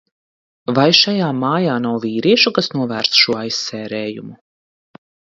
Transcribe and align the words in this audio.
Vai 0.77 0.85
šajā 0.99 1.25
mājā 1.41 1.75
nav 1.83 1.99
vīriešu, 2.05 2.51
kas 2.55 2.69
novērstu 2.77 3.21
šo 3.25 3.35
aizsērējumu? 3.41 4.33